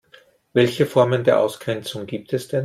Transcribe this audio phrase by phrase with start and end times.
[0.53, 2.59] Welche Formen der Ausgrenzung gibt es denn?